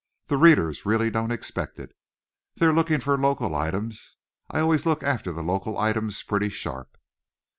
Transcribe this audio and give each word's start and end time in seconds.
The 0.25 0.37
readers 0.37 0.83
really 0.83 1.11
don't 1.11 1.29
expect 1.29 1.77
it. 1.77 1.95
They're 2.55 2.73
looking 2.73 3.01
for 3.01 3.19
local 3.19 3.53
items. 3.53 4.17
I 4.49 4.59
always 4.61 4.83
look 4.83 5.03
after 5.03 5.31
the 5.31 5.43
local 5.43 5.77
items 5.77 6.23
pretty 6.23 6.49
sharp." 6.49 6.97